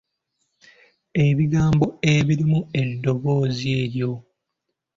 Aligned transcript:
Ebigambo 1.25 1.85
ebirimu 2.13 2.59
eddoboozi 2.81 3.67
eryo. 3.81 4.11